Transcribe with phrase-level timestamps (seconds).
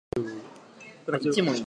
[0.09, 1.53] 警備